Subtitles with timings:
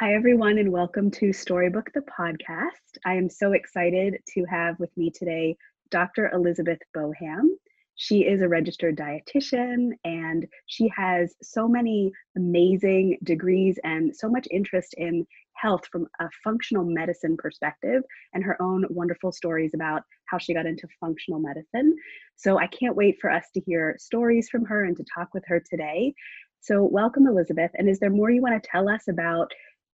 [0.00, 2.96] Hi, everyone, and welcome to Storybook the podcast.
[3.04, 5.58] I am so excited to have with me today
[5.90, 6.30] Dr.
[6.32, 7.50] Elizabeth Boham.
[7.96, 14.48] She is a registered dietitian and she has so many amazing degrees and so much
[14.50, 20.38] interest in health from a functional medicine perspective and her own wonderful stories about how
[20.38, 21.94] she got into functional medicine.
[22.36, 25.44] So I can't wait for us to hear stories from her and to talk with
[25.48, 26.14] her today.
[26.62, 27.70] So, welcome, Elizabeth.
[27.74, 29.50] And is there more you want to tell us about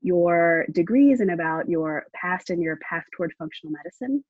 [0.05, 4.23] your degrees and about your past and your path toward functional medicine?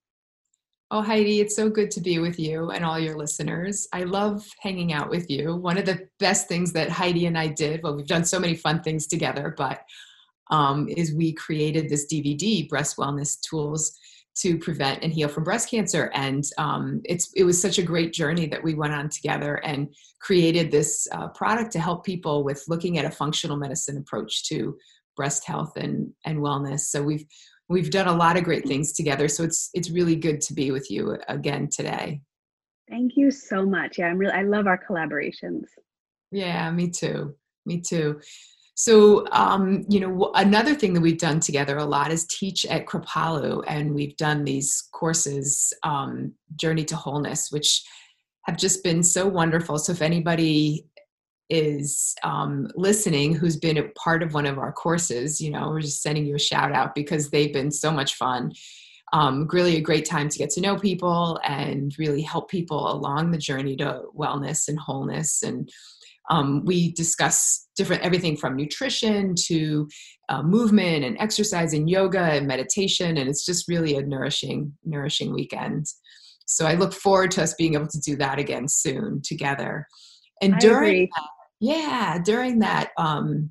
[0.90, 3.88] Oh, Heidi, it's so good to be with you and all your listeners.
[3.92, 5.56] I love hanging out with you.
[5.56, 8.56] One of the best things that Heidi and I did, well, we've done so many
[8.56, 9.82] fun things together, but
[10.52, 13.98] um, is we created this DVD, Breast Wellness Tools
[14.36, 16.12] to Prevent and Heal from Breast Cancer.
[16.14, 19.94] And um, it's it was such a great journey that we went on together and
[20.20, 24.78] created this uh, product to help people with looking at a functional medicine approach to
[25.16, 26.82] breast health and and wellness.
[26.82, 27.26] So we've
[27.70, 29.28] we've done a lot of great things together.
[29.28, 32.22] So it's it's really good to be with you again today.
[32.90, 33.98] Thank you so much.
[33.98, 35.64] Yeah, I'm really I love our collaborations.
[36.32, 37.36] Yeah, me too.
[37.66, 38.20] Me too.
[38.78, 42.86] So, um, you know, another thing that we've done together a lot is teach at
[42.86, 47.84] Kripalu, and we've done these courses, um, Journey to Wholeness, which
[48.44, 49.78] have just been so wonderful.
[49.78, 50.86] So, if anybody
[51.50, 55.82] is um, listening who's been a part of one of our courses you know we're
[55.82, 58.52] just sending you a shout out because they've been so much fun.
[59.14, 63.32] Um, really a great time to get to know people and really help people along
[63.32, 65.70] the journey to wellness and wholeness and
[66.30, 69.88] um, we discuss different everything from nutrition to
[70.30, 75.34] uh, movement and exercise and yoga and meditation and it's just really a nourishing nourishing
[75.34, 75.86] weekend.
[76.48, 79.88] So i look forward to us being able to do that again soon together.
[80.42, 81.30] And during that,
[81.60, 83.50] yeah during that um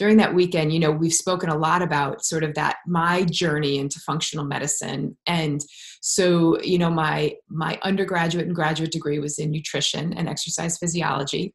[0.00, 3.78] during that weekend you know we've spoken a lot about sort of that my journey
[3.78, 5.16] into functional medicine.
[5.26, 5.60] And
[6.00, 11.54] so you know my my undergraduate and graduate degree was in nutrition and exercise physiology.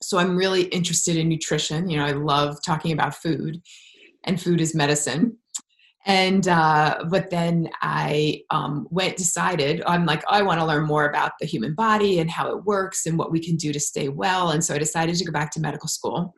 [0.00, 1.90] So i'm really interested in nutrition.
[1.90, 3.60] You know i love talking about food
[4.24, 5.36] and food is medicine
[6.06, 11.08] and uh, but then i um, went decided i'm like i want to learn more
[11.08, 14.08] about the human body and how it works and what we can do to stay
[14.08, 14.50] well.
[14.50, 16.34] And so i decided to go back to medical school.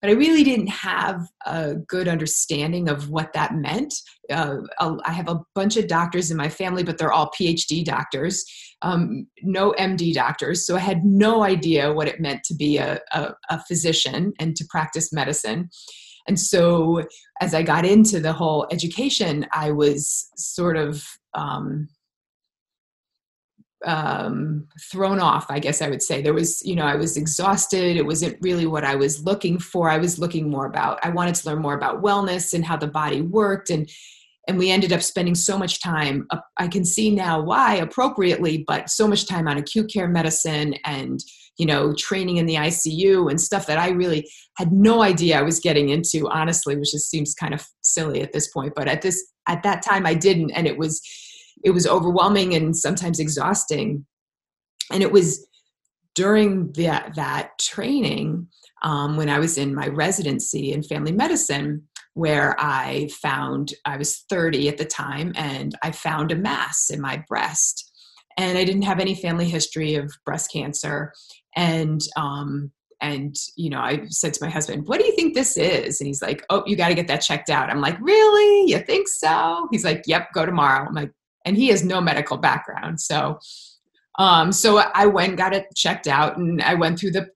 [0.00, 3.94] But i really didn't have a good understanding of what that meant.
[4.30, 4.58] Uh,
[5.04, 8.44] i have a bunch of doctors in my family but they're all phd doctors
[8.82, 10.66] um, no md doctors.
[10.66, 14.56] So i had no idea what it meant to be a, a, a physician and
[14.56, 15.70] to practice medicine
[16.28, 17.02] and so
[17.40, 21.88] as I got into the whole education, I was sort of um,
[23.84, 26.22] um, thrown off, I guess I would say.
[26.22, 27.96] There was, you know, I was exhausted.
[27.96, 29.90] It wasn't really what I was looking for.
[29.90, 32.86] I was looking more about, I wanted to learn more about wellness and how the
[32.86, 33.70] body worked.
[33.70, 33.90] And
[34.48, 38.64] and we ended up spending so much time uh, i can see now why appropriately
[38.66, 41.20] but so much time on acute care medicine and
[41.58, 45.42] you know training in the icu and stuff that i really had no idea i
[45.42, 49.02] was getting into honestly which just seems kind of silly at this point but at
[49.02, 51.00] this at that time i didn't and it was
[51.64, 54.04] it was overwhelming and sometimes exhausting
[54.90, 55.46] and it was
[56.14, 58.46] during that that training
[58.82, 61.82] um, when i was in my residency in family medicine
[62.14, 67.00] where I found, I was 30 at the time, and I found a mass in
[67.00, 67.90] my breast.
[68.38, 71.12] And I didn't have any family history of breast cancer.
[71.56, 75.56] And, um, and you know, I said to my husband, "What do you think this
[75.56, 78.70] is?" And he's like, "Oh, you got to get that checked out." I'm like, "Really?
[78.70, 81.10] You think so?" He's like, "Yep, go tomorrow." I'm like,
[81.44, 83.40] and he has no medical background, so
[84.18, 87.28] um, so I went, got it checked out, and I went through the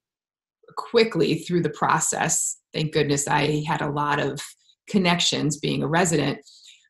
[0.76, 2.58] quickly through the process.
[2.72, 4.40] Thank goodness I had a lot of
[4.88, 6.38] connections being a resident.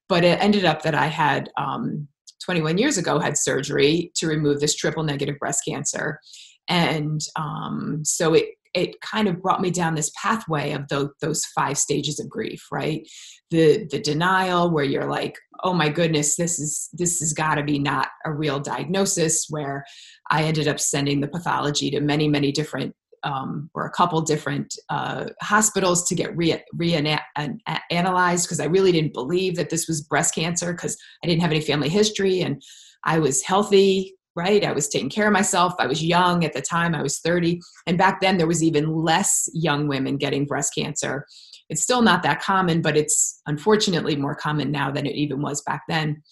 [0.08, 2.06] But it ended up that I had um,
[2.46, 6.20] 21 years ago had surgery to remove this triple negative breast cancer,
[6.68, 11.44] and um, so it it kind of brought me down this pathway of those, those
[11.46, 13.08] five stages of grief right?
[13.50, 17.62] The the denial where you're like oh my goodness this is this has got to
[17.62, 19.84] be not a real diagnosis where
[20.30, 22.94] i ended up sending the pathology to many many different
[23.26, 29.14] um, or a couple different uh, hospitals to get re- reanalyzed because I really didn't
[29.14, 32.62] believe that this was breast cancer because I didn't have any family history and
[33.02, 34.64] I was healthy, right?
[34.64, 35.74] I was taking care of myself.
[35.80, 37.60] I was young at the time, I was 30.
[37.88, 41.26] And back then, there was even less young women getting breast cancer.
[41.68, 45.62] It's still not that common, but it's unfortunately more common now than it even was
[45.62, 46.22] back then.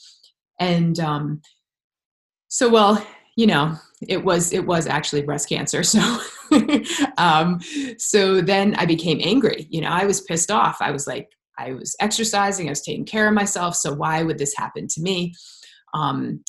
[0.61, 1.43] And um,
[2.46, 3.05] so, well,
[3.37, 3.75] you know,
[4.06, 6.20] it was it was actually breast cancer so
[7.19, 7.58] um
[7.99, 11.73] so then i became angry you know i was pissed off i was like I
[11.73, 13.76] was exercising, I was taking care of myself.
[13.76, 15.35] So why would this happen to me?
[15.94, 16.43] Um,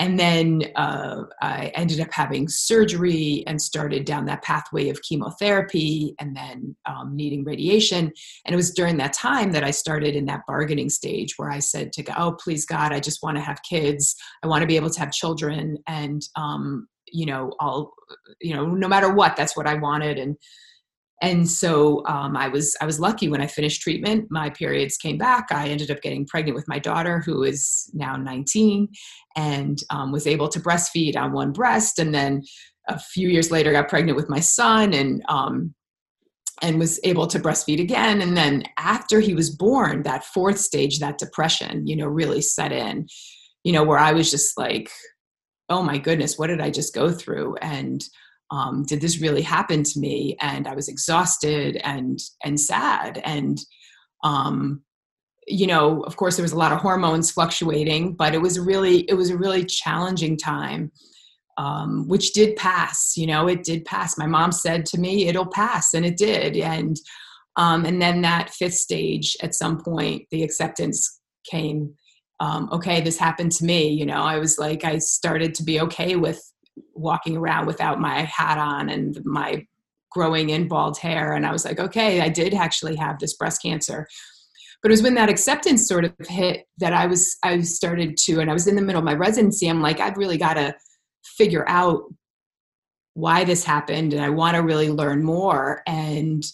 [0.00, 6.14] and then uh, I ended up having surgery and started down that pathway of chemotherapy
[6.20, 8.12] and then um, needing radiation.
[8.44, 11.58] And it was during that time that I started in that bargaining stage where I
[11.58, 14.14] said to God, "Oh, please God, I just want to have kids.
[14.44, 17.92] I want to be able to have children, and um, you know, I'll,
[18.40, 20.36] you know, no matter what, that's what I wanted." And
[21.20, 25.18] and so um, i was i was lucky when i finished treatment my periods came
[25.18, 28.88] back i ended up getting pregnant with my daughter who is now 19
[29.36, 32.42] and um, was able to breastfeed on one breast and then
[32.88, 35.74] a few years later got pregnant with my son and um,
[36.60, 40.98] and was able to breastfeed again and then after he was born that fourth stage
[40.98, 43.06] that depression you know really set in
[43.64, 44.90] you know where i was just like
[45.68, 47.56] oh my goodness what did i just go through?
[47.56, 48.02] And
[48.50, 50.36] um, did this really happen to me?
[50.40, 53.20] And i was exhausted and and sad.
[53.24, 53.58] And
[54.24, 54.82] um,
[55.46, 59.00] you know of course there was a lot of hormones fluctuating but it was really
[59.08, 60.92] it was a really challenging time
[61.56, 64.18] um, which did pass you know it did pass.
[64.18, 66.56] My mom said to me it'll pass and it did.
[66.56, 66.96] And
[67.56, 71.94] um, and then that fifth stage at some point the acceptance came
[72.40, 75.80] um, okay this happened to me you know i was like i started to be
[75.80, 76.40] okay with
[76.94, 79.66] walking around without my hat on and my
[80.10, 81.34] growing in bald hair.
[81.34, 84.08] And I was like, okay, I did actually have this breast cancer.
[84.82, 88.40] But it was when that acceptance sort of hit that I was I started to,
[88.40, 89.66] and I was in the middle of my residency.
[89.66, 90.74] I'm like, I've really got to
[91.24, 92.02] figure out
[93.14, 95.82] why this happened, and I want to really learn more.
[95.88, 96.44] And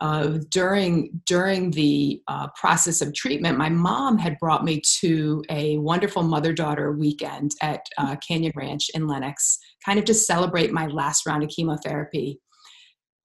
[0.00, 5.78] uh, during during the uh, process of treatment, my mom had brought me to a
[5.78, 10.86] wonderful mother daughter weekend at uh, Canyon Ranch in Lenox, kind of to celebrate my
[10.86, 12.38] last round of chemotherapy.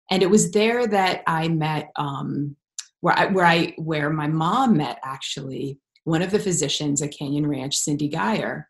[0.09, 2.55] And it was there that I met um,
[3.01, 7.47] where I, where I where my mom met actually one of the physicians at Canyon
[7.47, 8.67] Ranch, Cindy Geyer,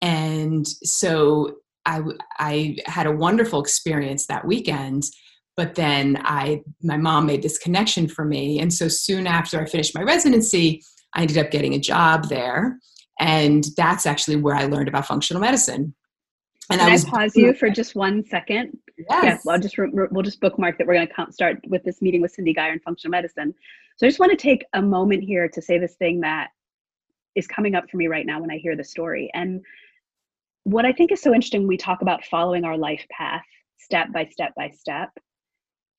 [0.00, 2.02] and so I
[2.38, 5.02] I had a wonderful experience that weekend
[5.60, 9.66] but then i my mom made this connection for me and so soon after i
[9.66, 10.82] finished my residency
[11.14, 12.78] i ended up getting a job there
[13.18, 15.94] and that's actually where i learned about functional medicine
[16.70, 18.78] and Can I, was, I pause you for just one second?
[18.96, 19.24] Yes.
[19.24, 22.22] Yeah, well, I'll just we'll just bookmark that we're going to start with this meeting
[22.22, 23.52] with Cindy Geyer in functional medicine.
[23.96, 26.50] So I just want to take a moment here to say this thing that
[27.34, 29.32] is coming up for me right now when I hear the story.
[29.34, 29.62] And
[30.62, 33.42] what I think is so interesting, we talk about following our life path
[33.78, 35.10] step by step by step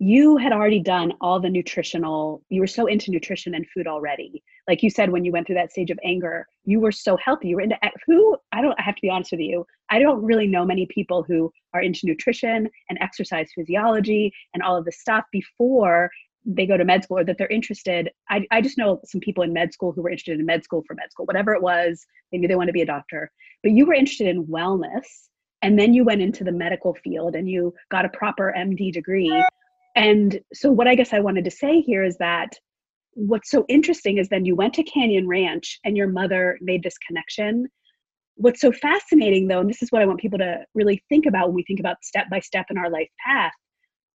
[0.03, 4.41] you had already done all the nutritional you were so into nutrition and food already.
[4.67, 7.49] Like you said when you went through that stage of anger you were so healthy.
[7.49, 9.99] You were into eh, who i don't i have to be honest with you i
[9.99, 14.85] don't really know many people who are into nutrition and exercise physiology and all of
[14.85, 16.09] this stuff before
[16.45, 18.09] they go to med school or that they're interested.
[18.27, 20.83] I, I just know some people in med school who were interested in med school
[20.87, 23.31] for med school whatever it was they knew they wanted to be a doctor.
[23.61, 25.05] But you were interested in wellness
[25.61, 29.31] and then you went into the medical field and you got a proper md degree
[29.95, 32.49] and so, what I guess I wanted to say here is that
[33.13, 36.97] what's so interesting is then you went to Canyon Ranch and your mother made this
[37.05, 37.67] connection.
[38.35, 41.47] What's so fascinating, though, and this is what I want people to really think about
[41.47, 43.51] when we think about step by step in our life path.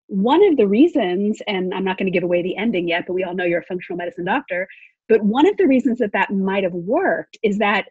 [0.08, 3.14] One of the reasons, and I'm not going to give away the ending yet, but
[3.14, 4.68] we all know you're a functional medicine doctor.
[5.10, 7.86] But one of the reasons that that might have worked is that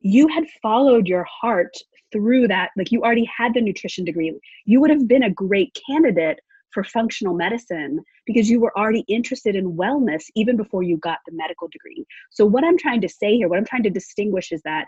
[0.00, 1.74] you had followed your heart
[2.12, 2.70] through that.
[2.76, 4.38] Like you already had the nutrition degree.
[4.64, 6.38] You would have been a great candidate
[6.74, 11.32] for functional medicine because you were already interested in wellness even before you got the
[11.34, 12.04] medical degree.
[12.30, 14.86] So, what I'm trying to say here, what I'm trying to distinguish is that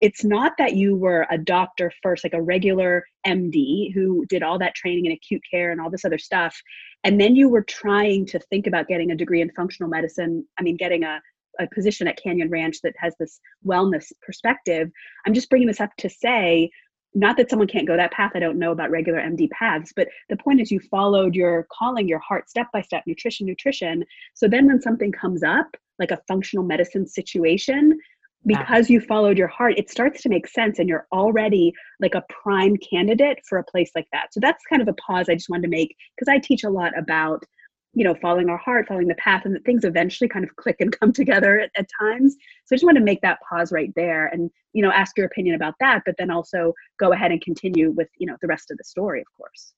[0.00, 4.58] it's not that you were a doctor first, like a regular MD who did all
[4.58, 6.56] that training in acute care and all this other stuff.
[7.04, 10.46] And then you were trying to think about getting a degree in functional medicine.
[10.58, 11.20] I mean, getting a,
[11.58, 14.90] a position at Canyon Ranch that has this wellness perspective.
[15.26, 16.70] I'm just bringing this up to say
[17.14, 18.32] not that someone can't go that path.
[18.34, 22.06] I don't know about regular MD paths, but the point is you followed your calling,
[22.06, 24.04] your heart step by step, nutrition, nutrition.
[24.34, 25.66] So then when something comes up,
[25.98, 27.98] like a functional medicine situation,
[28.46, 32.24] because you followed your heart, it starts to make sense and you're already like a
[32.30, 34.32] prime candidate for a place like that.
[34.32, 36.70] So that's kind of a pause I just wanted to make because I teach a
[36.70, 37.44] lot about
[37.92, 40.76] you know, following our heart, following the path, and that things eventually kind of click
[40.80, 42.34] and come together at, at, times.
[42.64, 45.26] So I just want to make that pause right there and, you know, ask your
[45.26, 48.70] opinion about that, but then also go ahead and continue with, you know, the rest
[48.70, 49.72] of the story, of course.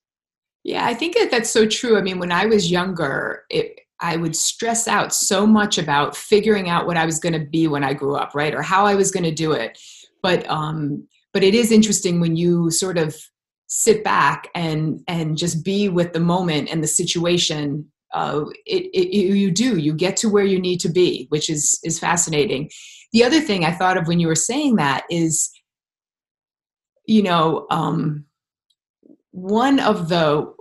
[0.64, 1.98] Yeah, I think that that's so true.
[1.98, 6.68] I mean, when I was younger, it, I would stress out so much about figuring
[6.68, 8.94] out what I was going to be when I grew up, right, or how I
[8.94, 9.78] was going to do it.
[10.22, 13.16] But um, but it is interesting when you sort of
[13.66, 19.14] sit back and and just be with the moment and the situation uh, it, it,
[19.14, 22.70] you do you get to where you need to be which is is fascinating.
[23.12, 25.50] The other thing i thought of when you were saying that is
[27.06, 28.24] you know um,
[29.32, 30.52] one of the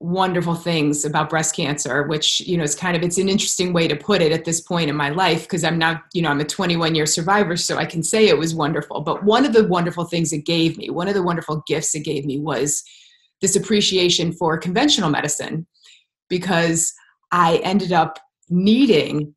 [0.00, 3.88] wonderful things about breast cancer which you know is kind of it's an interesting way
[3.88, 6.40] to put it at this point in my life because i'm not you know i'm
[6.40, 9.00] a 21 year survivor so i can say it was wonderful.
[9.00, 12.04] But one of the wonderful things it gave me one of the wonderful gifts it
[12.04, 12.84] gave me was
[13.40, 15.66] this appreciation for conventional medicine
[16.28, 16.92] because
[17.32, 18.18] i ended up
[18.48, 19.34] needing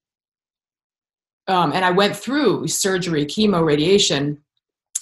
[1.48, 4.38] um, and i went through surgery chemo radiation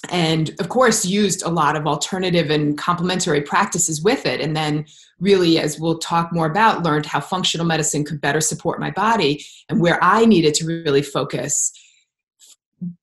[0.08, 4.40] and of course used a lot of alternative and complementary practices with it.
[4.40, 4.86] And then
[5.18, 9.44] really as we'll talk more about learned how functional medicine could better support my body
[9.68, 11.72] and where i needed to really focus.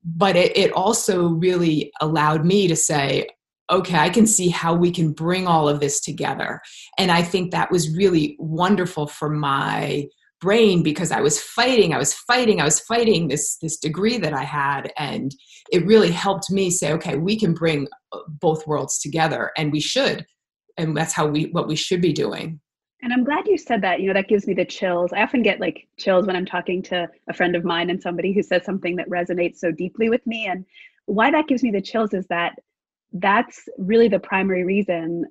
[0.03, 3.27] But it, it also really allowed me to say
[3.69, 6.61] okay i can see how we can bring all of this together
[6.97, 10.05] and i think that was really wonderful for my
[10.39, 14.33] brain because I was fighting, I was fighting, I was fighting this this degree that
[14.33, 15.33] I had, and
[15.71, 19.79] it really helped me say, okay, we can bring uh, both worlds together, and we
[19.79, 20.25] should,
[20.77, 22.59] and that's how we what we should be doing.
[23.03, 24.01] And I'm glad you said that.
[24.01, 25.13] You know, that gives me the chills.
[25.13, 28.33] I often get like chills when I'm talking to a friend of mine and somebody
[28.33, 30.47] who says something that resonates so deeply with me.
[30.47, 30.65] And
[31.05, 32.55] why that gives me the chills is that
[33.13, 35.25] that's really the primary reason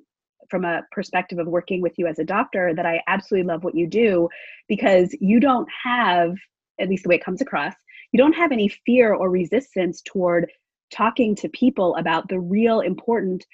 [0.48, 3.74] from a perspective of working with you as a doctor that I absolutely love what
[3.74, 4.28] you do
[4.68, 6.36] because you don't have,
[6.78, 7.74] at least the way it comes across,
[8.12, 10.50] you don't have any fear or resistance toward
[10.92, 13.44] talking to people about the real important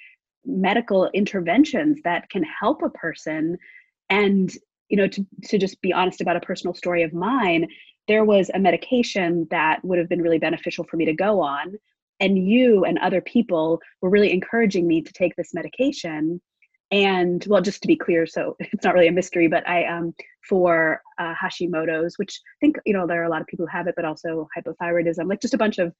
[0.45, 3.57] medical interventions that can help a person.
[4.09, 4.53] And
[4.93, 7.67] you know to, to just be honest about a personal story of mine
[8.07, 11.73] there was a medication that would have been really beneficial for me to go on
[12.23, 16.41] and you and other people were really encouraging me to take this medication.
[16.89, 20.13] And well just to be clear so it's not really a mystery but i um
[20.47, 23.77] for uh, hashimoto's which i think you know there are a lot of people who
[23.77, 25.91] have it but also hypothyroidism like just a bunch of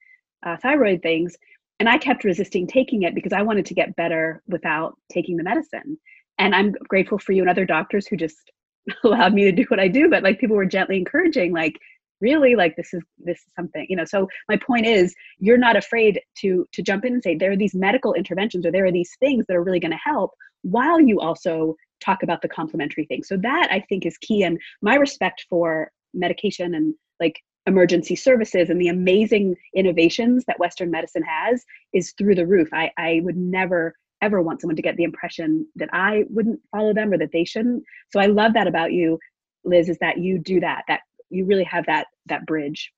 [0.46, 1.36] uh, thyroid things.
[1.80, 5.44] And i kept resisting taking it because i wanted to get better without taking the
[5.44, 5.98] medicine.
[6.38, 8.52] And i'm grateful for you and other doctors who just
[9.04, 11.80] allowed me to do what i do but like people were gently encouraging like
[12.26, 15.76] really like this is this is something you know so my point is you're not
[15.76, 18.98] afraid to to jump in and say there are these medical interventions or there are
[19.00, 20.32] these things that are really going to help
[20.64, 23.28] while you also talk about the complementary things.
[23.28, 24.44] So that I think is key.
[24.44, 30.92] And my respect for medication and like emergency services and the amazing innovations that Western
[30.92, 31.64] medicine has
[31.94, 32.70] is through the roof.
[32.74, 36.94] I, I would never ever want someone to get the impression that I wouldn't follow
[36.94, 37.84] them or that they shouldn't.
[38.10, 39.20] So I love that about you,
[39.66, 42.92] Liz, is that you do that, that you really have that that bridge.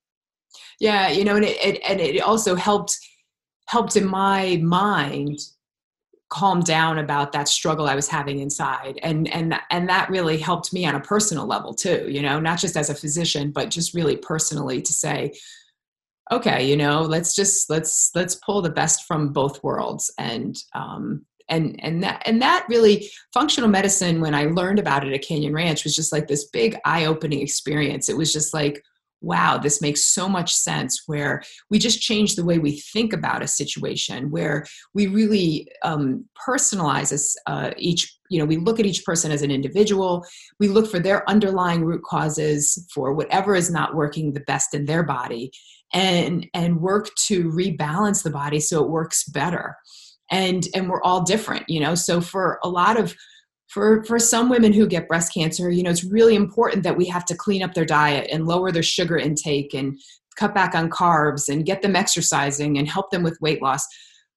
[0.80, 2.98] Yeah, you know, and it, it and it also helped
[3.68, 5.40] helped in my mind
[6.30, 9.00] calm down about that struggle I was having inside.
[9.04, 12.60] And and and that really helped me on a personal level too, you know, not
[12.60, 15.34] just as a physician, but just really personally to say,
[16.32, 20.12] okay, you know, let's just let's let's pull the best from both worlds.
[20.18, 25.14] And um and and that and that really functional medicine when I learned about it
[25.14, 28.10] at Canyon Ranch was just like this big eye-opening experience.
[28.10, 28.84] It was just like
[29.26, 33.42] wow, this makes so much sense, where we just change the way we think about
[33.44, 37.12] a situation, where we really um, personalize
[37.48, 40.24] uh, each, you know, we look at each person as an individual,
[40.60, 44.86] we look for their underlying root causes for whatever is not working the best in
[44.86, 45.52] their body,
[45.94, 49.76] and and work to rebalance the body so it works better.
[50.32, 51.96] And and we're all different, you know.
[51.96, 53.16] So for a lot of
[53.68, 57.06] for for some women who get breast cancer you know it's really important that we
[57.06, 60.00] have to clean up their diet and lower their sugar intake and
[60.36, 63.86] cut back on carbs and get them exercising and help them with weight loss.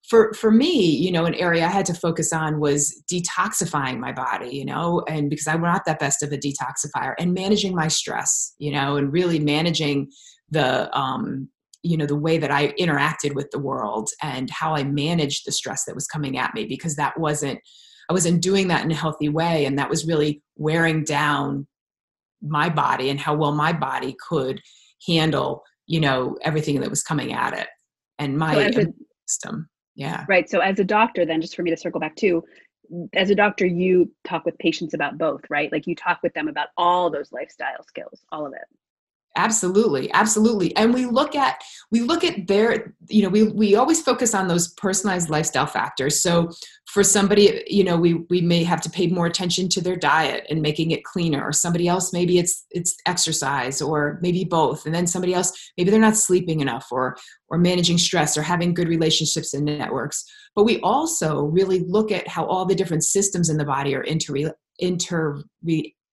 [0.08, 4.10] For for me you know an area i had to focus on was detoxifying my
[4.10, 7.88] body you know and because i'm not that best of a detoxifier and managing my
[7.88, 10.10] stress you know and really managing
[10.50, 11.50] the um
[11.82, 15.52] you know the way that i interacted with the world and how i managed the
[15.52, 17.60] stress that was coming at me because that wasn't
[18.08, 19.66] I wasn't doing that in a healthy way.
[19.66, 21.66] And that was really wearing down
[22.42, 24.60] my body and how well my body could
[25.06, 27.68] handle, you know, everything that was coming at it
[28.18, 28.86] and my so a,
[29.26, 29.68] system.
[29.94, 30.24] Yeah.
[30.28, 30.48] Right.
[30.48, 32.42] So as a doctor, then just for me to circle back to,
[33.12, 35.70] as a doctor, you talk with patients about both, right?
[35.70, 38.64] Like you talk with them about all those lifestyle skills, all of it
[39.36, 40.74] absolutely absolutely.
[40.76, 44.48] And we look at we look at their you know we we always focus on
[44.48, 46.20] those personalized lifestyle factors.
[46.20, 46.50] So
[46.86, 50.46] for somebody you know we we may have to pay more attention to their diet
[50.48, 54.94] and making it cleaner or somebody else maybe it's it's exercise or maybe both and
[54.94, 57.16] then somebody else maybe they're not sleeping enough or
[57.50, 60.24] or managing stress or having good relationships and networks.
[60.54, 64.02] But we also really look at how all the different systems in the body are
[64.02, 65.42] inter inter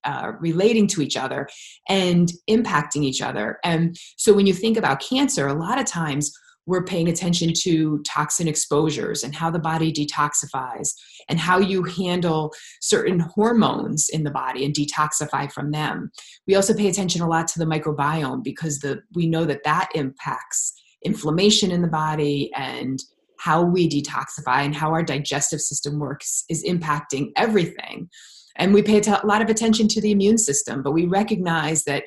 [0.06, 1.48] uh, relating to each other
[1.90, 3.58] and impacting each other.
[3.64, 6.32] And so when you think about cancer, a lot of times
[6.68, 10.90] we're paying attention to toxin exposures and how the body detoxifies
[11.30, 16.12] and how you handle certain hormones in the body and detoxify from them.
[16.48, 19.90] We also pay attention a lot to the microbiome because the we know that that
[19.94, 23.00] impacts inflammation in the body and
[23.40, 28.10] how we detoxify and how our digestive system works is impacting everything.
[28.56, 32.04] And we pay a lot of attention to the immune system, but we recognize that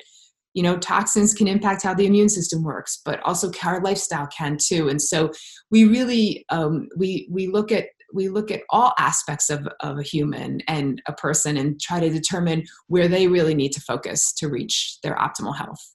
[0.53, 4.57] you know toxins can impact how the immune system works but also our lifestyle can
[4.57, 4.89] too.
[4.89, 5.31] And so
[5.69, 10.03] we really um, we we look at we look at all aspects of, of a
[10.03, 14.47] human and a person and try to determine where they really need to focus to
[14.47, 15.93] reach their optimal health.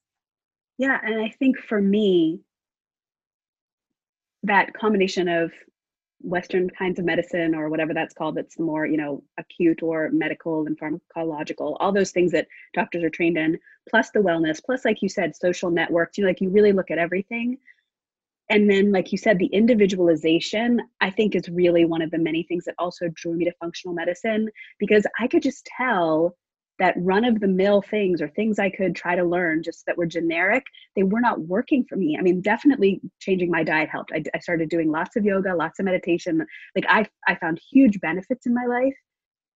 [0.78, 2.40] Yeah and i think for me
[4.44, 5.50] that combination of
[6.24, 10.66] western kinds of medicine or whatever that's called that's more you know acute or medical
[10.66, 15.02] and pharmacological all those things that doctors are trained in plus the wellness plus like
[15.02, 17.58] you said social networks you know like you really look at everything.
[18.50, 22.42] And then like you said the individualization i think is really one of the many
[22.42, 26.36] things that also drew me to functional medicine because i could just tell
[26.78, 29.96] that run of the mill things or things I could try to learn just that
[29.96, 30.64] were generic,
[30.96, 32.16] they were not working for me.
[32.18, 34.10] I mean, definitely changing my diet helped.
[34.12, 36.44] I, I started doing lots of yoga, lots of meditation.
[36.74, 38.94] Like I, I found huge benefits in my life.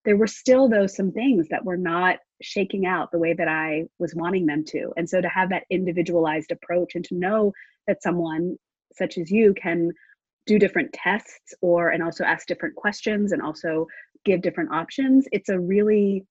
[0.05, 3.83] There were still though, some things that were not shaking out the way that I
[3.99, 4.93] was wanting them to.
[4.95, 7.51] And so to have that individualized approach and to know
[7.87, 8.57] that someone
[8.93, 9.91] such as you can
[10.45, 13.85] do different tests or and also ask different questions and also
[14.25, 16.25] give different options, it's a really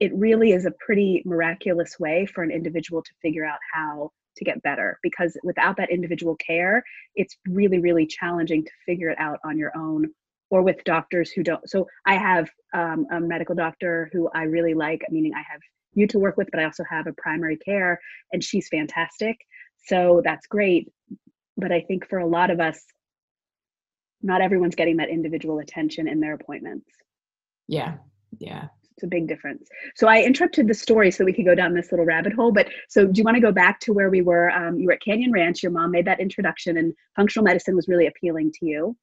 [0.00, 4.44] it really is a pretty miraculous way for an individual to figure out how to
[4.44, 6.82] get better because without that individual care
[7.14, 10.08] it's really really challenging to figure it out on your own
[10.52, 11.68] or with doctors who don't.
[11.68, 15.60] So i have um, a medical doctor who i really like meaning i have
[15.94, 18.00] you to work with but i also have a primary care
[18.32, 19.36] and she's fantastic.
[19.86, 20.90] So that's great.
[21.56, 22.82] But i think for a lot of us
[24.22, 26.86] not everyone's getting that individual attention in their appointments.
[27.66, 27.96] Yeah.
[28.38, 28.68] Yeah
[29.00, 29.68] it's a big difference.
[29.96, 32.52] So I interrupted the story so we could go down this little rabbit hole.
[32.52, 34.50] But so do you want to go back to where we were?
[34.50, 35.62] Um, you were at Canyon Ranch.
[35.62, 38.96] Your mom made that introduction, and functional medicine was really appealing to you.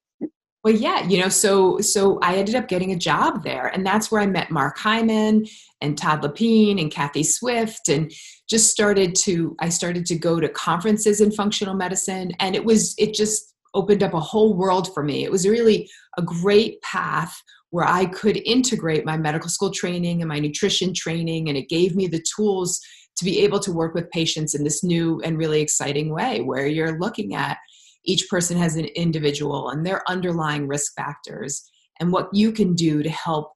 [0.64, 4.10] Well, yeah, you know, so so I ended up getting a job there, and that's
[4.10, 5.46] where I met Mark Hyman
[5.80, 8.12] and Todd LePine and Kathy Swift, and
[8.48, 12.94] just started to I started to go to conferences in functional medicine, and it was
[12.98, 15.24] it just opened up a whole world for me.
[15.24, 20.28] It was really a great path where I could integrate my medical school training and
[20.28, 22.80] my nutrition training, and it gave me the tools
[23.16, 26.66] to be able to work with patients in this new and really exciting way where
[26.66, 27.58] you're looking at
[28.04, 31.68] each person has an individual and their underlying risk factors
[32.00, 33.52] and what you can do to help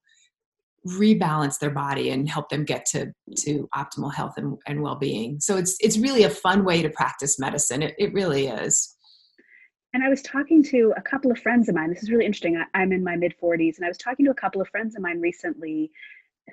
[0.87, 5.39] rebalance their body and help them get to to optimal health and, and well-being.
[5.39, 7.83] So it's it's really a fun way to practice medicine.
[7.83, 8.97] It, it really is
[9.95, 11.91] and I was talking to a couple of friends of mine.
[11.91, 12.63] This is really interesting.
[12.75, 14.97] I, am in my mid 40s, and I was talking to a couple of friends
[14.97, 15.91] of mine recently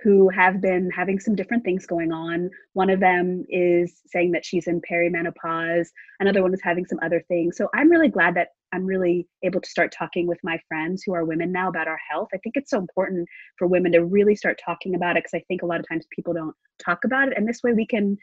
[0.03, 2.49] who have been having some different things going on.
[2.73, 5.87] One of them is saying that she's in perimenopause,
[6.19, 7.57] another one is having some other things.
[7.57, 11.13] So I'm really glad that I'm really able to start talking with my friends who
[11.13, 12.29] are women now about our health.
[12.33, 15.43] I think it's so important for women to really start talking about it because I
[15.47, 17.33] think a lot of times people don't talk about it.
[17.35, 18.17] And this way we can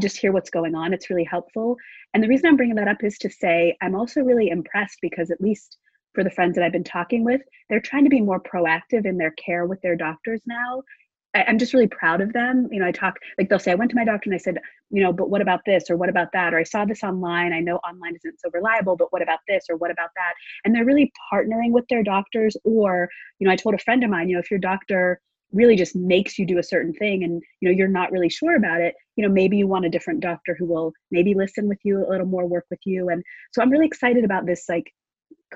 [0.00, 0.92] just hear what's going on.
[0.92, 1.76] It's really helpful.
[2.14, 5.30] And the reason I'm bringing that up is to say I'm also really impressed because,
[5.30, 5.78] at least
[6.14, 9.16] for the friends that I've been talking with, they're trying to be more proactive in
[9.16, 10.82] their care with their doctors now.
[11.34, 12.68] I, am just really proud of them.
[12.70, 14.58] You know, I talk, like they'll say, I went to my doctor and I said,
[14.90, 16.52] you know, but what about this or what about that?
[16.52, 17.54] Or I saw this online.
[17.54, 20.34] I know online isn't so reliable, but what about this or what about that?
[20.64, 22.56] And they're really partnering with their doctors.
[22.64, 25.20] Or, you know, I told a friend of mine, you know, if your doctor
[25.52, 28.56] really just makes you do a certain thing and you know you're not really sure
[28.56, 31.78] about it you know maybe you want a different doctor who will maybe listen with
[31.84, 33.08] you a little more work with you.
[33.08, 34.90] And so i'm really excited about this like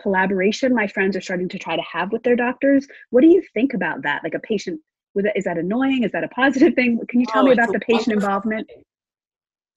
[0.01, 2.87] collaboration my friends are starting to try to have with their doctors.
[3.11, 4.23] What do you think about that?
[4.23, 4.81] Like a patient
[5.15, 6.03] with is that annoying?
[6.03, 7.01] Is that a positive thing?
[7.09, 8.69] Can you tell oh, me about the patient involvement?
[8.69, 8.83] thing.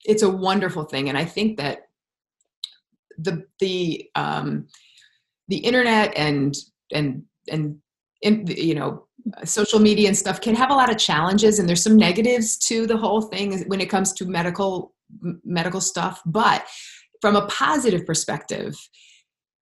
[0.04, 1.88] it's a wonderful thing and i think that
[3.18, 4.66] the the um
[5.48, 6.56] the internet and
[6.92, 7.80] and and
[8.22, 9.06] in, you know
[9.44, 12.86] social media and stuff can have a lot of challenges and there's some negatives to
[12.86, 14.94] the whole thing when it comes to medical
[15.44, 16.66] medical stuff but
[17.20, 18.74] from a positive perspective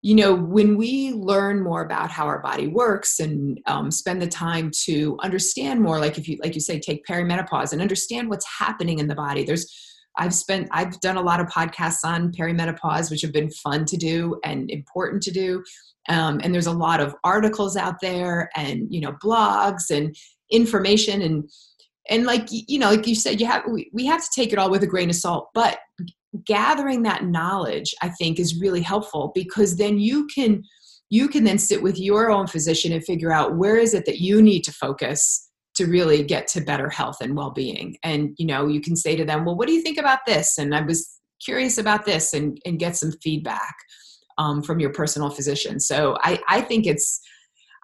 [0.01, 4.27] you know when we learn more about how our body works and um, spend the
[4.27, 8.45] time to understand more like if you like you say take perimenopause and understand what's
[8.59, 9.73] happening in the body there's
[10.19, 13.97] i've spent i've done a lot of podcasts on perimenopause which have been fun to
[13.97, 15.63] do and important to do.
[16.07, 20.15] Um, and there's a lot of articles out there and you know blogs and
[20.49, 21.49] information and
[22.09, 24.57] and like you know like you said you have we, we have to take it
[24.57, 25.49] all with a grain of salt.
[25.53, 25.79] But
[26.45, 30.63] gathering that knowledge i think is really helpful because then you can
[31.09, 34.19] you can then sit with your own physician and figure out where is it that
[34.19, 35.48] you need to focus
[35.79, 39.23] to really get to better health and well-being and you know you can say to
[39.23, 42.59] them well what do you think about this and i was curious about this and,
[42.65, 43.73] and get some feedback
[44.37, 47.21] um, from your personal physician so I, I think it's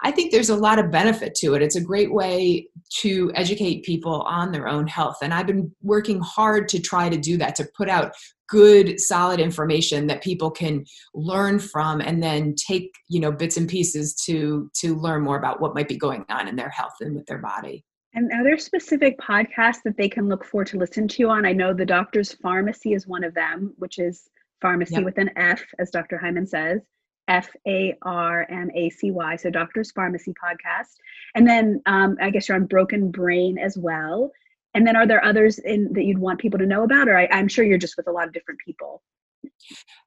[0.04, 1.62] I think there's a lot of benefit to it.
[1.62, 2.68] It's a great way
[3.00, 5.16] to educate people on their own health.
[5.22, 8.14] And I've been working hard to try to do that, to put out
[8.48, 13.68] good, solid information that people can learn from and then take, you know, bits and
[13.68, 17.16] pieces to to learn more about what might be going on in their health and
[17.16, 17.84] with their body.
[18.14, 21.46] And are there specific podcasts that they can look for to listen to on?
[21.46, 24.30] I know the doctor's pharmacy is one of them, which is
[24.62, 25.04] pharmacy yep.
[25.04, 26.18] with an F, as Dr.
[26.18, 26.82] Hyman says.
[27.28, 30.94] F A R M A C Y, so Doctor's Pharmacy podcast.
[31.34, 34.32] And then um, I guess you're on Broken Brain as well.
[34.76, 37.28] And then are there others in that you'd want people to know about, or I,
[37.32, 39.02] am sure you're just with a lot of different people?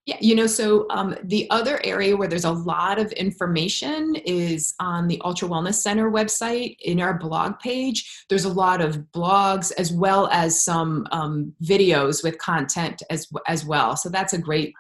[0.04, 4.74] Yeah, you know, so um, the other area where there's a lot of information is
[4.80, 6.76] on the Ultra Wellness Center website.
[6.80, 12.22] In our blog page, there's a lot of blogs as well as some um, videos
[12.22, 13.96] with content as as well.
[13.96, 14.74] So that's a great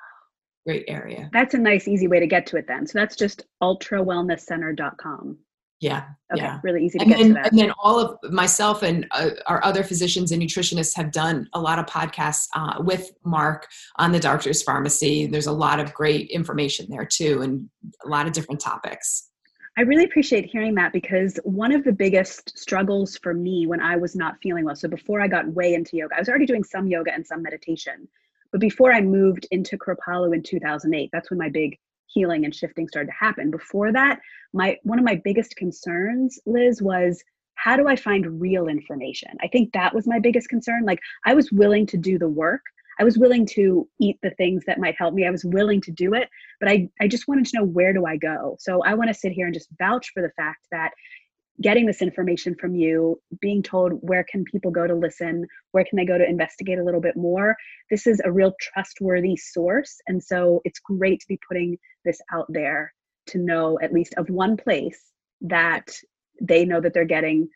[0.66, 1.30] great area.
[1.32, 2.86] That's a nice, easy way to get to it then.
[2.86, 5.38] So that's just ultrawellnesscenter.com.
[5.80, 6.04] Yeah.
[6.32, 6.42] Okay.
[6.42, 6.58] Yeah.
[6.62, 7.52] Really easy to and get then, to that.
[7.52, 11.60] And then all of myself and uh, our other physicians and nutritionists have done a
[11.60, 15.26] lot of podcasts uh, with Mark on the doctor's pharmacy.
[15.26, 17.68] There's a lot of great information there too, and
[18.04, 19.28] a lot of different topics.
[19.76, 23.94] I really appreciate hearing that because one of the biggest struggles for me when I
[23.94, 26.64] was not feeling well, so before I got way into yoga, I was already doing
[26.64, 28.08] some yoga and some meditation.
[28.50, 31.78] But before I moved into Kripalu in 2008, that's when my big
[32.18, 33.50] healing and shifting started to happen.
[33.50, 34.20] Before that,
[34.52, 37.22] my one of my biggest concerns, Liz, was
[37.54, 39.30] how do I find real information?
[39.40, 40.84] I think that was my biggest concern.
[40.84, 42.62] Like I was willing to do the work.
[43.00, 45.26] I was willing to eat the things that might help me.
[45.26, 46.28] I was willing to do it,
[46.58, 48.56] but I, I just wanted to know where do I go?
[48.58, 50.90] So I want to sit here and just vouch for the fact that
[51.60, 55.96] getting this information from you being told where can people go to listen where can
[55.96, 57.56] they go to investigate a little bit more
[57.90, 60.00] this is a real trustworthy source.
[60.06, 62.92] And so it's great to be putting this out there
[63.28, 65.88] to know at least of one place that
[66.40, 67.48] they know that they're getting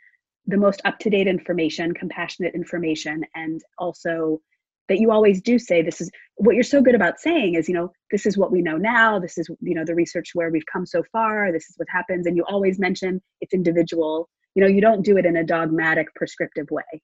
[0.46, 4.40] the most up to date information compassionate information and also
[4.88, 7.74] that you always do say this is what you're so good about saying is you
[7.74, 9.18] know this is what we know now.
[9.18, 11.52] This is you know the research where we've come so far.
[11.52, 12.26] This is what happens.
[12.26, 14.28] And you always mention it's individual.
[14.54, 17.02] You know you don't do it in a dogmatic prescriptive way.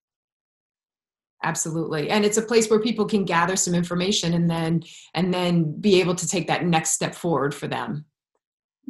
[1.44, 2.10] Absolutely.
[2.10, 4.82] And it's a place where people can gather some information and then
[5.14, 8.06] and then be able to take that next step forward for them.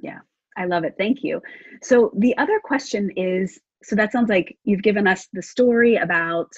[0.00, 0.20] Yeah.
[0.56, 0.94] I love it.
[0.98, 1.40] Thank you.
[1.82, 6.50] So the other question is so that sounds like you've given us the story about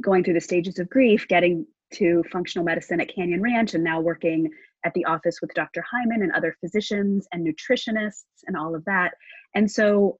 [0.00, 4.00] going through the stages of grief, getting to functional medicine at Canyon Ranch, and now
[4.00, 4.50] working
[4.84, 5.84] at the office with Dr.
[5.90, 9.14] Hyman and other physicians and nutritionists and all of that.
[9.54, 10.18] And so,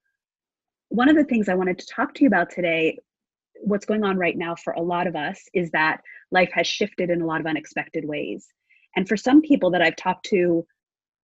[0.89, 2.97] one of the things I wanted to talk to you about today,
[3.61, 7.09] what's going on right now for a lot of us, is that life has shifted
[7.09, 8.47] in a lot of unexpected ways.
[8.95, 10.65] And for some people that I've talked to,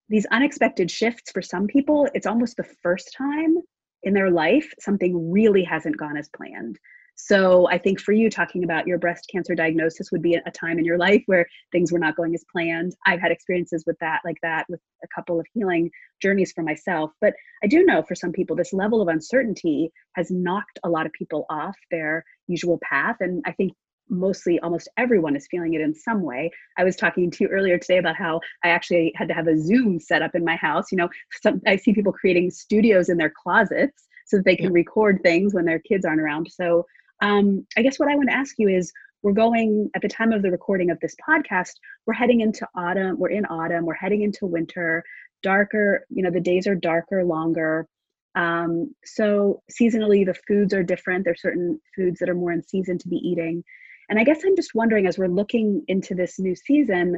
[0.07, 3.57] these unexpected shifts, for some people, it's almost the first time
[4.03, 6.79] in their life something really hasn't gone as planned.
[7.15, 10.77] So I think for you, talking about your breast cancer diagnosis would be a time
[10.77, 12.93] in your life where things were not going as planned.
[13.05, 15.89] I've had experiences with that, like that, with a couple of healing
[16.21, 17.11] journeys for myself.
[17.21, 21.05] But I do know for some people, this level of uncertainty has knocked a lot
[21.05, 23.15] of people off their usual path.
[23.21, 23.71] And I think
[24.09, 26.51] mostly almost everyone is feeling it in some way.
[26.77, 29.57] I was talking to you earlier today about how I actually had to have a
[29.57, 30.91] Zoom set up in my house.
[30.91, 31.09] You know,
[31.41, 35.53] some, I see people creating studios in their closets so that they can record things
[35.53, 36.51] when their kids aren't around.
[36.51, 36.85] So
[37.21, 38.91] um, I guess what I want to ask you is
[39.23, 41.71] we're going at the time of the recording of this podcast,
[42.05, 45.03] we're heading into autumn, we're in autumn, we're heading into winter,
[45.41, 47.87] darker, you know, the days are darker, longer.
[48.35, 51.25] Um, so seasonally, the foods are different.
[51.25, 53.63] There's certain foods that are more in season to be eating.
[54.09, 57.17] And I guess I'm just wondering as we're looking into this new season,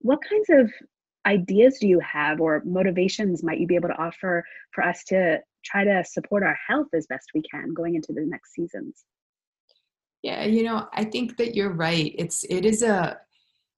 [0.00, 0.70] what kinds of
[1.26, 5.38] ideas do you have or motivations might you be able to offer for us to
[5.64, 9.04] try to support our health as best we can going into the next seasons?
[10.22, 12.14] Yeah, you know, I think that you're right.
[12.18, 13.18] It's it is a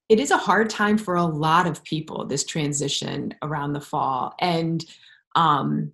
[0.08, 4.34] it is a hard time for a lot of people this transition around the fall.
[4.40, 4.84] And
[5.34, 5.92] um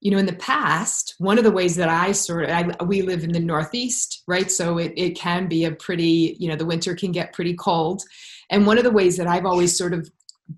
[0.00, 3.02] you know in the past one of the ways that i sort of I, we
[3.02, 4.50] live in the northeast right?
[4.50, 8.02] So it, it can be a pretty you know the winter can get pretty cold.
[8.50, 10.10] And one of the ways that i've always sort of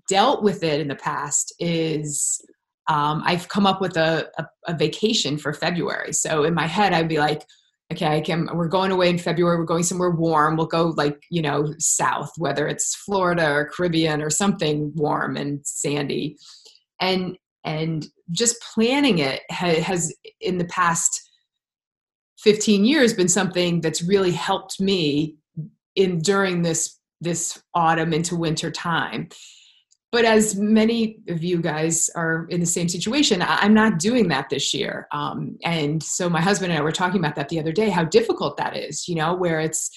[0.07, 2.39] dealt with it in the past is
[2.87, 6.13] um, i've come up with a, a, a vacation for february.
[6.13, 7.43] So in my head i'd be like
[7.91, 11.41] okay can, we're going away in february we're going somewhere warm we'll go like you
[11.41, 16.37] know south whether it's florida or caribbean or something warm and sandy.
[16.99, 21.29] And and just planning it has in the past
[22.39, 25.35] 15 years been something that's really helped me
[25.95, 29.29] in during this this autumn into winter time
[30.11, 34.49] but as many of you guys are in the same situation i'm not doing that
[34.49, 35.07] this year.
[35.11, 38.03] Um, and so my husband and i were talking about that the other day how
[38.03, 39.89] difficult that is you know where it's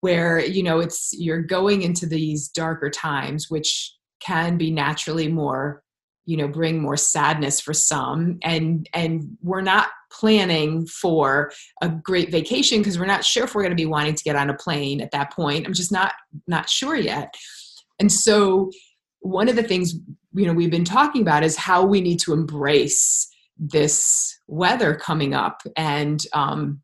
[0.00, 5.82] where you know it's you're going into these darker times which can be naturally more
[6.28, 8.38] you know bring more sadness for some.
[8.42, 13.62] And and we're not planning for a great vacation because we're not sure if we're
[13.62, 15.66] going to be wanting to get on a plane at that point.
[15.66, 16.12] I'm just not
[16.46, 17.34] not sure yet.
[17.98, 18.70] And so
[19.20, 19.94] one of the things
[20.34, 23.28] you know we've been talking about is how we need to embrace
[23.58, 25.62] this weather coming up.
[25.76, 26.80] And um,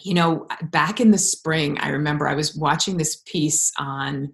[0.00, 4.30] you know back in the spring i remember i was watching this piece on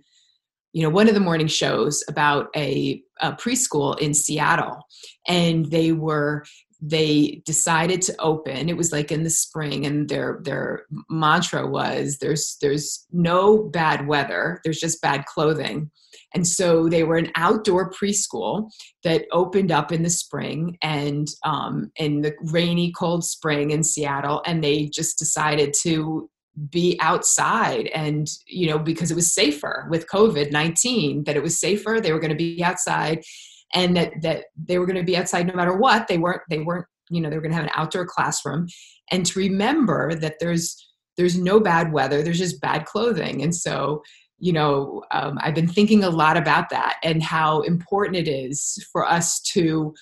[0.72, 4.86] you know one of the morning shows about a, a preschool in seattle.
[5.26, 6.44] And they were
[6.82, 8.70] they decided to open.
[8.70, 14.06] It was like in the spring and their their mantra was there's there's no bad
[14.06, 14.60] weather.
[14.64, 15.90] There's just bad clothing
[16.34, 18.70] and so they were an outdoor preschool
[19.04, 24.42] that opened up in the spring and um, in the rainy cold spring in seattle
[24.46, 26.28] and they just decided to
[26.68, 32.00] be outside and you know because it was safer with covid-19 that it was safer
[32.00, 33.22] they were going to be outside
[33.72, 36.58] and that that they were going to be outside no matter what they weren't they
[36.58, 38.66] weren't you know they were going to have an outdoor classroom.
[39.10, 40.76] And to remember that there's
[41.16, 43.42] there's no bad weather there's just bad clothing.
[43.42, 44.02] And so
[44.40, 48.84] you know um, i've been thinking a lot about that and how important it is
[48.90, 49.94] for us to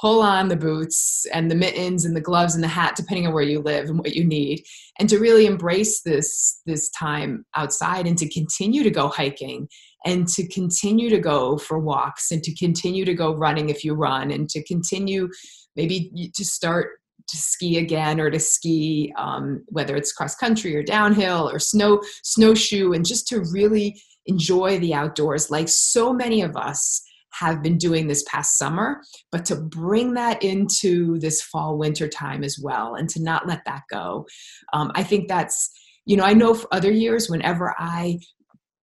[0.00, 3.34] pull on the boots and the mittens and the gloves and the hat depending on
[3.34, 4.62] where you live and what you need
[4.98, 9.68] and to really embrace this this time outside and to continue to go hiking
[10.06, 13.92] and to continue to go for walks and to continue to go running if you
[13.94, 15.28] run and to continue
[15.76, 16.99] maybe to start
[17.30, 22.00] to ski again or to ski um, whether it's cross country or downhill or snow
[22.22, 27.78] snowshoe and just to really enjoy the outdoors like so many of us have been
[27.78, 32.94] doing this past summer, but to bring that into this fall winter time as well
[32.94, 34.26] and to not let that go.
[34.72, 35.70] Um, I think that's,
[36.06, 38.18] you know, I know for other years, whenever I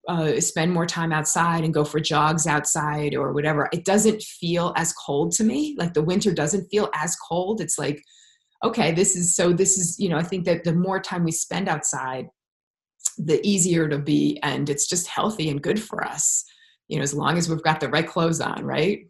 [0.07, 4.73] uh, spend more time outside and go for jogs outside or whatever, it doesn't feel
[4.77, 5.75] as cold to me.
[5.77, 7.60] Like the winter doesn't feel as cold.
[7.60, 8.01] It's like,
[8.63, 11.32] okay, this is so, this is, you know, I think that the more time we
[11.32, 12.28] spend outside,
[13.17, 16.46] the easier to be and it's just healthy and good for us
[16.88, 19.08] you know as long as we've got the right clothes on right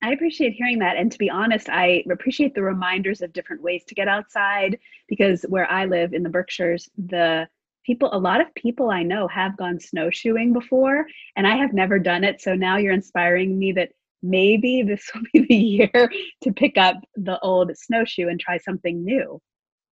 [0.00, 0.96] I appreciate hearing that.
[0.96, 5.42] And to be honest, I appreciate the reminders of different ways to get outside because
[5.48, 7.48] where I live in the Berkshires, the
[7.84, 11.98] people, a lot of people I know have gone snowshoeing before, and I have never
[11.98, 12.40] done it.
[12.40, 13.90] So now you're inspiring me that
[14.22, 16.10] maybe this will be the year
[16.42, 19.40] to pick up the old snowshoe and try something new.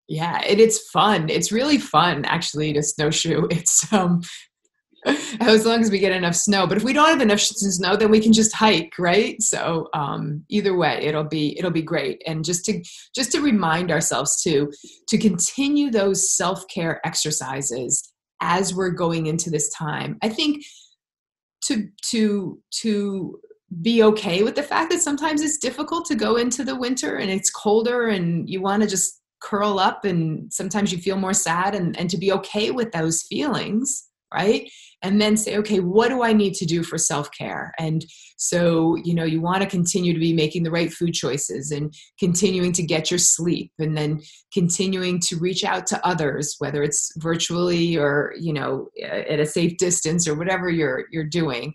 [0.09, 1.29] Yeah, it, it's fun.
[1.29, 3.49] It's really fun actually to snowshoe.
[3.51, 4.23] It's um
[5.41, 6.67] as long as we get enough snow.
[6.67, 9.41] But if we don't have enough snow, then we can just hike, right?
[9.41, 12.23] So um, either way, it'll be it'll be great.
[12.27, 12.83] And just to
[13.15, 14.73] just to remind ourselves to
[15.09, 20.19] to continue those self care exercises as we're going into this time.
[20.23, 20.65] I think
[21.65, 23.41] to to to
[23.83, 27.31] be okay with the fact that sometimes it's difficult to go into the winter and
[27.31, 31.75] it's colder and you want to just curl up and sometimes you feel more sad
[31.75, 34.71] and, and to be okay with those feelings right?
[35.03, 37.73] And then say okay what do i need to do for self-care?
[37.79, 38.05] And
[38.37, 41.95] so you know you want to continue to be making the right food choices and
[42.19, 44.21] continuing to get your sleep and then
[44.53, 49.77] continuing to reach out to others whether it's virtually or you know at a safe
[49.79, 51.75] distance or whatever you're you're doing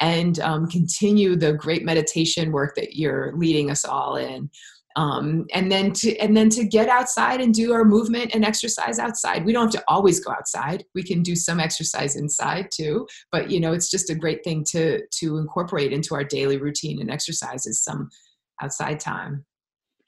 [0.00, 4.50] and um, continue the great meditation work that you're leading us all in.
[4.96, 8.98] Um, and then to and then to get outside and do our movement and exercise
[8.98, 9.44] outside.
[9.44, 10.84] We don't have to always go outside.
[10.96, 14.64] We can do some exercise inside too but you know it's just a great thing
[14.64, 18.08] to to incorporate into our daily routine and exercises some
[18.62, 19.44] outside time.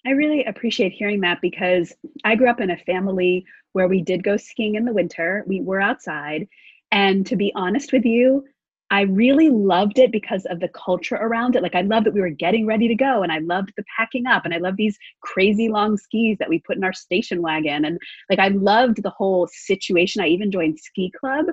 [0.04, 1.92] I really appreciate hearing that because
[2.24, 5.44] i grew up in a family where we did go skiing in the winter.
[5.46, 6.46] We were outside.
[6.90, 8.44] And to be honest with you
[8.92, 11.62] I really loved it because of the culture around it.
[11.62, 14.26] Like I loved that we were getting ready to go and I loved the packing
[14.26, 17.86] up and I love these crazy long skis that we put in our station wagon.
[17.86, 20.20] And like I loved the whole situation.
[20.20, 21.46] I even joined ski club.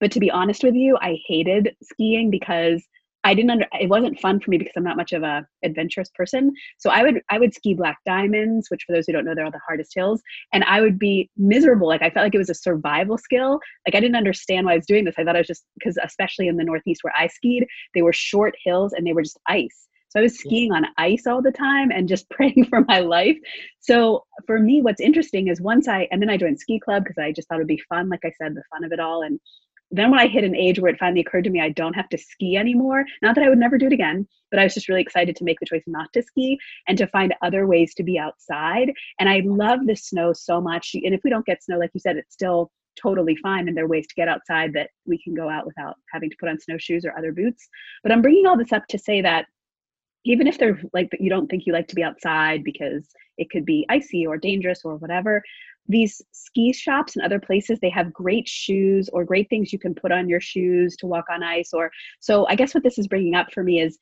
[0.00, 2.84] But to be honest with you, I hated skiing because
[3.24, 6.10] I didn't under, it wasn't fun for me because I'm not much of a adventurous
[6.14, 6.52] person.
[6.78, 9.44] So I would I would ski black diamonds, which for those who don't know, they're
[9.44, 11.86] all the hardest hills, and I would be miserable.
[11.88, 13.60] Like I felt like it was a survival skill.
[13.86, 15.14] Like I didn't understand why I was doing this.
[15.18, 18.12] I thought I was just because especially in the Northeast where I skied, they were
[18.12, 19.86] short hills and they were just ice.
[20.12, 23.38] So I was skiing on ice all the time and just praying for my life.
[23.80, 27.18] So for me, what's interesting is once I and then I joined ski club because
[27.18, 28.08] I just thought it'd be fun.
[28.08, 29.40] Like I said, the fun of it all and
[29.92, 32.08] then when I hit an age where it finally occurred to me I don't have
[32.08, 34.88] to ski anymore, not that I would never do it again, but I was just
[34.88, 38.02] really excited to make the choice not to ski and to find other ways to
[38.02, 38.92] be outside.
[39.20, 40.94] And I love the snow so much.
[40.94, 43.84] And if we don't get snow, like you said, it's still totally fine and there
[43.84, 46.60] are ways to get outside that we can go out without having to put on
[46.60, 47.68] snowshoes or other boots.
[48.02, 49.46] But I'm bringing all this up to say that
[50.24, 53.64] even if they're like you don't think you like to be outside because it could
[53.64, 55.42] be icy or dangerous or whatever
[55.88, 59.94] these ski shops and other places they have great shoes or great things you can
[59.94, 61.90] put on your shoes to walk on ice or
[62.20, 63.98] so i guess what this is bringing up for me is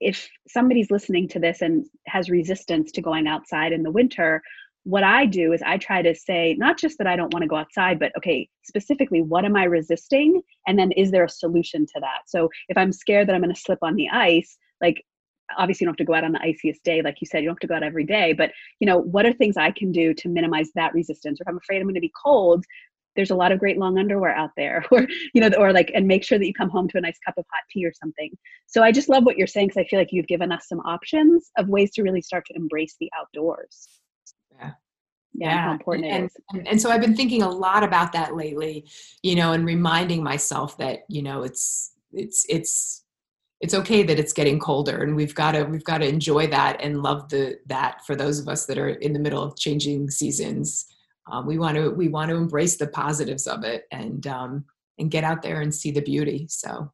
[0.00, 4.42] if somebody's listening to this and has resistance to going outside in the winter
[4.84, 7.48] what i do is i try to say not just that i don't want to
[7.48, 10.42] go outside but okay specifically what am i resisting?
[10.66, 12.22] And then is there a solution to that?
[12.26, 15.04] So if i'm scared that i'm going to slip on the ice like
[15.56, 17.48] obviously you don't have to go out on the iciest day like you said you
[17.48, 19.90] don't have to go out every day but you know what are things i can
[19.90, 22.64] do to minimize that resistance or if i'm afraid i'm going to be cold
[23.16, 26.06] there's a lot of great long underwear out there or you know or like and
[26.06, 28.30] make sure that you come home to a nice cup of hot tea or something
[28.66, 30.80] so i just love what you're saying because i feel like you've given us some
[30.80, 33.88] options of ways to really start to embrace the outdoors
[34.58, 34.70] yeah
[35.34, 35.62] yeah, yeah.
[35.62, 36.36] how important and, it is.
[36.50, 38.88] And, and so I've been thinking a lot about that lately,
[39.22, 43.04] you know, and reminding myself that, you know, it's, it's, it's
[43.60, 46.80] it's okay that it's getting colder and we've got to we've got to enjoy that
[46.80, 50.10] and love the that for those of us that are in the middle of changing
[50.10, 50.86] seasons.
[51.30, 54.64] Um, we want to we want to embrace the positives of it and um,
[54.98, 56.92] and get out there and see the beauty so.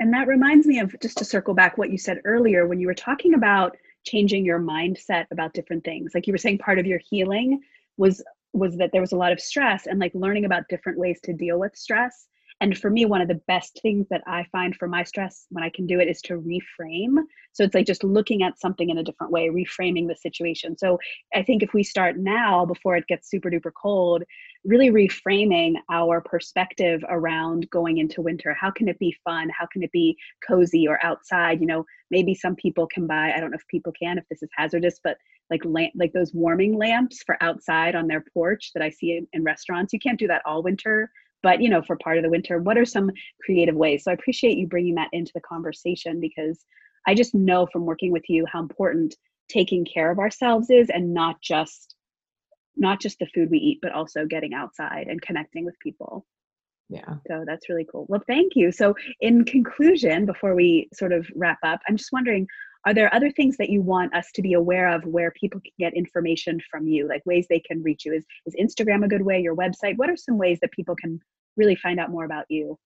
[0.00, 2.86] And that reminds me of just to circle back what you said earlier when you
[2.86, 6.86] were talking about changing your mindset about different things like you were saying part of
[6.86, 7.60] your healing
[7.96, 8.22] was
[8.54, 11.32] was that there was a lot of stress and like learning about different ways to
[11.32, 12.28] deal with stress
[12.60, 15.62] and for me, one of the best things that I find for my stress when
[15.62, 17.22] I can do it is to reframe.
[17.52, 20.76] So it's like just looking at something in a different way, reframing the situation.
[20.76, 20.98] So
[21.32, 24.24] I think if we start now before it gets super duper cold,
[24.64, 28.52] really reframing our perspective around going into winter.
[28.54, 29.50] How can it be fun?
[29.56, 30.16] How can it be
[30.46, 31.60] cozy or outside?
[31.60, 34.42] You know, maybe some people can buy, I don't know if people can, if this
[34.42, 35.16] is hazardous, but
[35.48, 39.28] like lamp, like those warming lamps for outside on their porch that I see in,
[39.32, 39.92] in restaurants.
[39.92, 41.10] You can't do that all winter
[41.42, 43.10] but you know for part of the winter what are some
[43.44, 44.04] creative ways?
[44.04, 46.64] So i appreciate you bringing that into the conversation because
[47.06, 49.14] i just know from working with you how important
[49.48, 51.94] taking care of ourselves is and not just
[52.76, 56.24] not just the food we eat but also getting outside and connecting with people.
[56.90, 57.16] Yeah.
[57.26, 58.06] So that's really cool.
[58.08, 58.72] Well thank you.
[58.72, 62.46] So in conclusion before we sort of wrap up i'm just wondering
[62.86, 65.72] are there other things that you want us to be aware of where people can
[65.78, 68.12] get information from you like ways they can reach you?
[68.14, 69.96] Is, is instagram a good way your website?
[69.96, 71.20] What are some ways that people can
[71.56, 72.78] really find out more about you?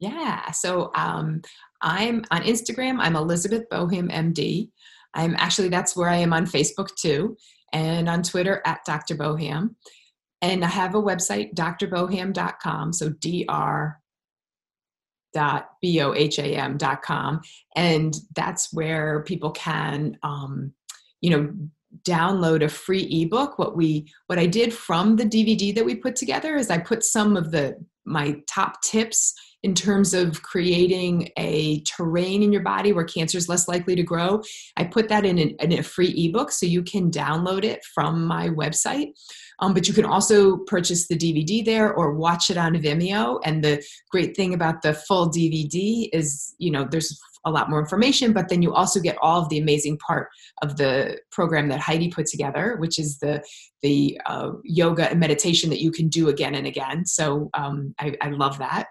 [0.00, 1.42] Yeah so um,
[1.80, 4.70] i'm on instagram i'm elizabeth boham md
[5.14, 7.36] i'm actually that's where i am on facebook too
[7.72, 9.74] and on twitter at dr boham
[10.42, 13.92] and i have a website drboham.com so dr dot
[15.80, 17.40] b-o-h-a-m dot com.
[17.76, 20.72] And that's where people can um,
[21.20, 21.52] you know
[22.02, 23.58] download a free ebook.
[23.58, 27.04] What we what i did from the dvd that we put together is i put
[27.04, 29.32] some of the my top tips
[29.64, 34.02] in terms of creating a terrain in your body where cancer is less likely to
[34.02, 34.40] grow
[34.76, 38.24] i put that in, an, in a free ebook so you can download it from
[38.24, 39.12] my website
[39.60, 43.40] um, but you can also purchase the DVD there or watch it on Vimeo.
[43.44, 47.78] And the great thing about the full DVD is, you know, there's a lot more
[47.78, 50.28] information, but then you also get all of the amazing part
[50.62, 53.42] of the program that Heidi put together, which is the
[53.82, 57.04] the uh, yoga and meditation that you can do again and again.
[57.04, 58.86] So um, I, I love that.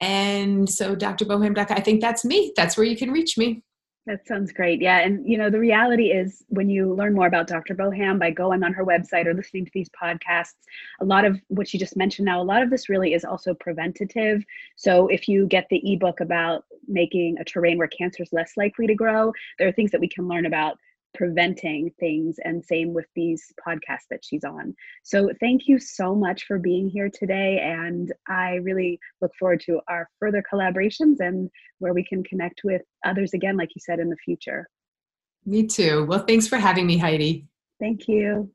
[0.00, 1.24] And so Dr.
[1.24, 2.52] Boham, I think that's me.
[2.56, 3.62] That's where you can reach me.
[4.06, 4.80] That sounds great.
[4.80, 5.00] Yeah.
[5.00, 7.74] And, you know, the reality is when you learn more about Dr.
[7.74, 10.54] Boham by going on her website or listening to these podcasts,
[11.00, 13.52] a lot of what you just mentioned now, a lot of this really is also
[13.52, 14.42] preventative.
[14.74, 18.86] So if you get the ebook about making a terrain where cancer is less likely
[18.86, 20.78] to grow, there are things that we can learn about
[21.14, 24.74] preventing things and same with these podcasts that she's on.
[25.02, 29.80] So thank you so much for being here today and i really look forward to
[29.88, 34.08] our further collaborations and where we can connect with others again like you said in
[34.08, 34.66] the future.
[35.46, 36.04] Me too.
[36.06, 37.46] Well thanks for having me heidi.
[37.80, 38.50] Thank you